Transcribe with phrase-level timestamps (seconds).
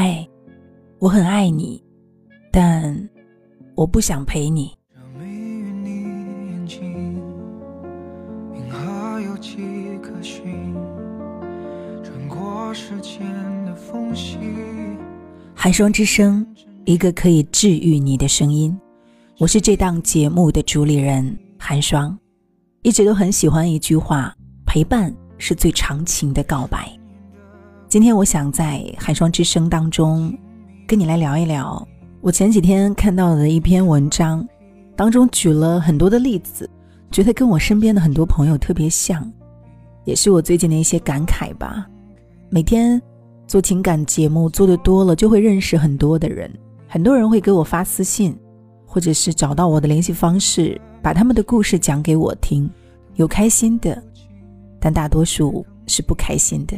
[0.00, 0.24] 嗨，
[1.00, 1.82] 我很爱你，
[2.52, 3.08] 但
[3.74, 4.72] 我不想陪你。
[15.56, 16.46] 寒霜之声，
[16.84, 18.78] 一个可以治愈你的声音。
[19.38, 22.16] 我是这档节目的主理人寒霜，
[22.82, 24.32] 一直都很喜欢一句话：
[24.64, 26.88] 陪伴是最长情的告白。
[27.88, 30.30] 今天我想在寒霜之声当中，
[30.86, 31.88] 跟你来聊一聊
[32.20, 34.46] 我前几天看到的一篇文章，
[34.94, 36.68] 当中举了很多的例子，
[37.10, 39.32] 觉得跟我身边的很多朋友特别像，
[40.04, 41.88] 也是我最近的一些感慨吧。
[42.50, 43.00] 每天
[43.46, 46.52] 做情感节目做的多了，就会认识很多的人，
[46.86, 48.36] 很多人会给我发私信，
[48.84, 52.68] 或者是找到我的联系方式，把他们的故事讲给我听，
[53.14, 54.02] 有开心的，
[54.78, 56.76] 但大多数是不开心的。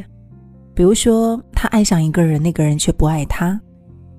[0.81, 3.55] 比如说，他爱上一个人，那个人却不爱他；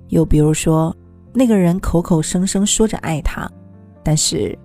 [0.09, 0.95] 又比如说，
[1.33, 3.49] 那个人口口声声说着爱他，
[4.03, 4.55] 但是，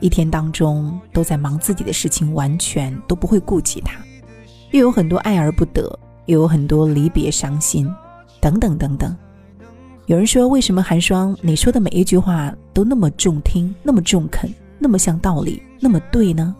[0.00, 4.00] 一天当中都在忙自己的事情，完全都不会顾及他。
[4.70, 5.86] 又有很多爱而不得，
[6.24, 7.94] 又有很多离别伤心，
[8.40, 9.14] 等等等等。
[10.06, 16.56] 有人说，为什么寒霜你说的每一句话都那么中听，那么中肯，那么像道理，那么对呢？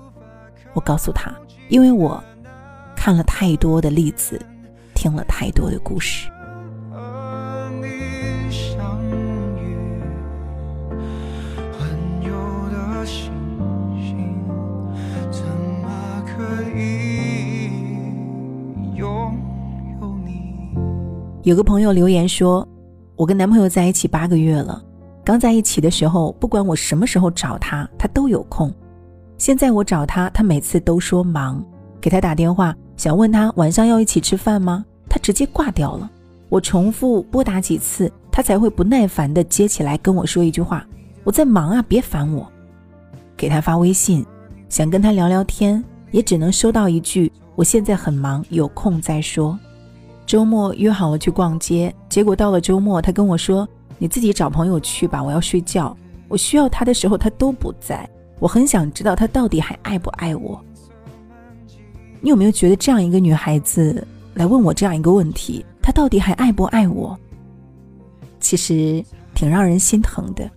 [0.74, 1.34] 我告诉他，
[1.70, 2.22] 因为我
[2.94, 4.38] 看了太多的例子。
[4.98, 6.28] 听了太多的故事。
[21.44, 22.66] 有个朋友留言说
[23.14, 24.82] ：“我跟男朋友在一起八个月了，
[25.24, 28.74] 刚在一起的时候，不管我什么时候找他，他都有空。
[29.36, 31.64] 现在我找他，他每次都说忙，
[32.00, 34.84] 给他打电话。”想问他晚上要一起吃饭吗？
[35.08, 36.10] 他直接挂掉了。
[36.48, 40.84] 我重复拨打几次，他才会不耐烦地接起来跟我说一句话
[41.22, 42.50] ：“我在忙啊，别烦我。”
[43.36, 44.26] 给他发微信，
[44.68, 49.56] 想跟他聊聊天，也只能收到一句：“我现在很忙，有空再说。”
[50.26, 55.96] 周末约好了去逛街，结果到了周末，他跟我说：“你自己找朋友去吧，我要睡觉。”
[56.26, 58.08] 我需要他的时候，他都不在。
[58.40, 60.60] 我很想知道他到底还爱不爱我。
[62.20, 67.18] 你有没有觉得这样一个女孩子来问我这样一个问题，她到底还爱不爱我？
[68.40, 70.50] 其实挺让人心疼的。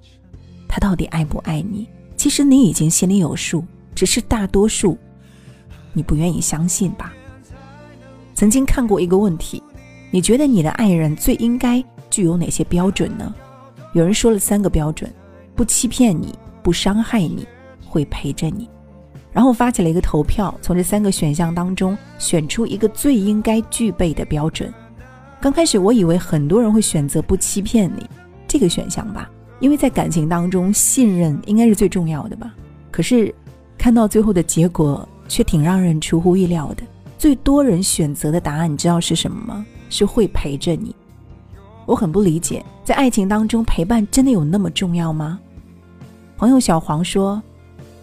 [0.67, 1.87] 她到底爱不爱你？
[2.15, 3.63] 其实你已经心里有数，
[3.93, 4.97] 只是大多数
[5.93, 7.13] 你不愿意相信吧。
[8.33, 9.61] 曾经看过一个问题，
[10.09, 13.33] 你觉得你的爱人最应该具有哪些标准呢？
[13.93, 15.11] 有人说了三个标准：
[15.55, 16.33] 不欺骗你，
[16.63, 17.45] 不伤害你，
[17.85, 18.69] 会陪着你。
[19.33, 24.73] 然后发起了一个投票，从这三个选项当中选出一个最应该具备的标准。
[25.39, 28.05] 刚开始我以为很多人会选择不欺骗你
[28.47, 32.53] 这个选项吧，因为在感情当中信任应该是最重要的吧。
[32.91, 33.33] 可是
[33.77, 36.83] 看到最后的结果却挺让人出乎意料的，
[37.17, 39.65] 最多人选择的答案你知道是什么吗？
[39.89, 40.95] 是会陪着你。
[41.85, 45.39] 我很不理解，在爱情当中陪伴真的有那么重要吗？
[46.37, 47.41] 朋友小黄说。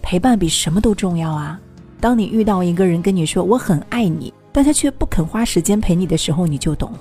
[0.09, 1.61] 陪伴比什么都重要啊！
[2.01, 7.01] 当你遇到一个人跟你说我很爱你，但他却不肯花时间陪你的时候，你就懂了。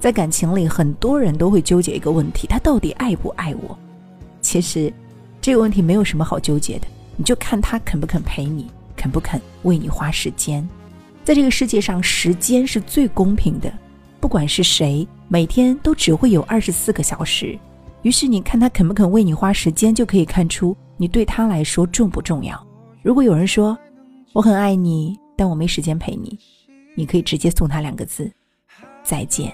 [0.00, 3.78] 在感情里，很多人都会纠结一个问题：他到底爱不爱我？
[4.40, 4.92] 其实，
[5.40, 8.66] 这个问题没有什么好纠结的，你就看他肯不肯陪你，
[8.96, 10.68] 肯不肯为你花时间。
[11.22, 13.72] 在这个世界上，时间是最公平的，
[14.18, 17.56] 不管是谁，每天都只会有二十四个小时。
[18.02, 20.76] 于是，你看他肯不肯为你花时间，就可以看出。
[20.96, 22.60] 你对他来说重不重要？
[23.02, 23.78] 如果有人说
[24.32, 26.38] 我很爱你，但我没时间陪你，
[26.96, 28.30] 你可以直接送他两个字：
[29.02, 29.52] 再见。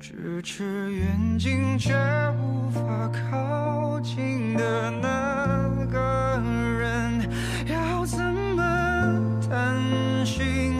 [0.00, 6.42] 咫尺远近却无法靠近的那个
[6.78, 7.28] 人，
[7.68, 8.18] 要怎
[8.54, 10.79] 么谈心？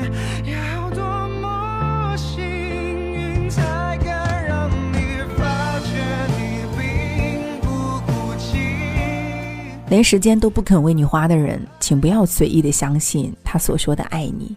[9.90, 14.56] 连时间都不肯为你花的人，请不要随意的相信他所说的爱你。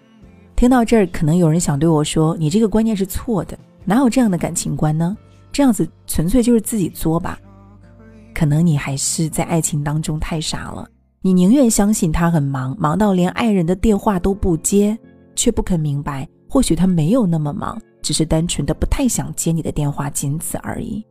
[0.55, 5.17] 听到这儿，可能有人想对我说：“你这个观念是错的，哪有这样的感情观呢？
[5.51, 7.39] 这样子纯粹就是自己作吧。”
[8.31, 10.87] 可能你还是在爱情当中太傻了，
[11.23, 14.95] 你宁愿相信他很忙，忙到连爱人的电话都不接，
[15.35, 21.03] 却不肯明白，或许他没有那么忙，只是单纯的不太想接你的电话，仅此而已。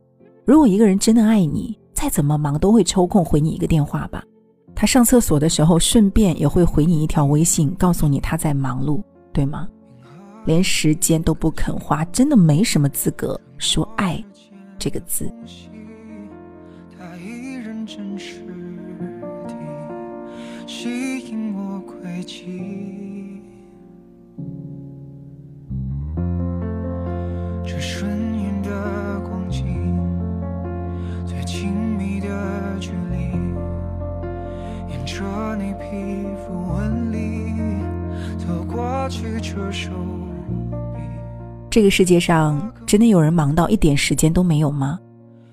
[0.45, 4.21] 如果一个人真的爱你，再怎么忙都会抽空回你一个电话吧，
[4.75, 9.01] 他上厕所的时候顺便也会回你一条微信，告诉你他在忙碌，
[9.31, 9.69] 对吗？
[10.43, 14.21] 连时间都不肯花，真的没什么资格说爱
[14.77, 15.33] 这个字。
[41.73, 44.99] 这个世界上真的有人忙到一点时间都没有吗？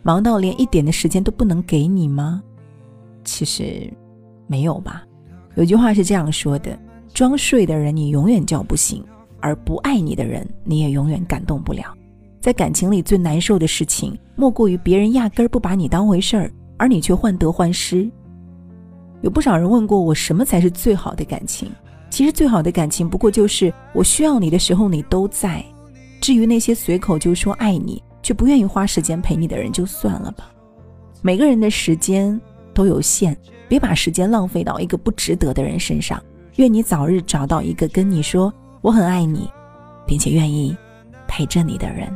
[0.03, 2.43] 忙到连一点的时间都不能给你吗？
[3.25, 3.91] 其实，
[4.47, 5.03] 没有吧。
[5.55, 6.79] 有句话是这样说的：
[7.15, 9.03] 装睡的人你永远叫不醒，
[9.41, 11.85] 而不爱你的人你也永远感动不了。
[12.39, 18.07] 在感情里最难受的事情，莫过于别人压根儿不把你当回事儿，而你却患得患失。
[19.23, 21.71] 有不少人问过我，什么才是最好的感情？
[22.11, 25.65] 其实最好的感情，不过就是我需要你的时候你都在。
[26.21, 30.51] 至于那些随口就说爱你却不愿意花时间陪你的人，就算了吧。
[31.23, 32.39] 每个人的时间
[32.75, 33.37] 都有限，
[33.69, 36.23] 别把时间浪费到一个不值得的人身上。
[36.57, 38.53] 愿你早日找到一个跟你说
[38.83, 39.51] 我很爱你，
[40.07, 40.77] 并且愿意
[41.27, 42.13] 陪着你的人。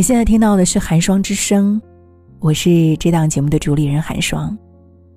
[0.00, 1.78] 你现在听到的是寒霜之声，
[2.38, 4.56] 我是这档节目的主理人寒霜。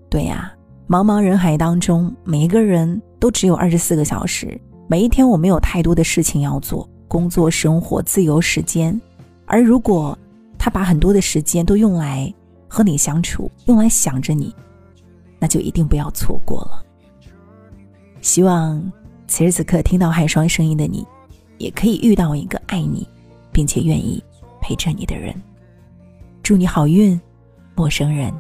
[0.10, 0.54] 对呀，
[0.90, 4.60] 茫茫人海当中，每一个人都只有二十四个小时，
[4.90, 9.00] 每一天我没有太多的事情要做，工作、生活、自由时间。
[9.46, 10.20] 而如果
[10.60, 12.30] 他把很多的时间都用来
[12.68, 14.54] 和你相处，用来想着你，
[15.40, 16.84] 那就一定不要错过了。
[18.20, 18.84] 希望
[19.30, 21.08] 此时此刻听到寒霜声音的你，
[21.58, 23.08] 也可以遇到一个爱你，
[23.54, 24.22] 并且愿意。
[24.64, 25.36] 陪着你的人，
[26.42, 27.20] 祝你好运，
[27.76, 28.34] 陌生人。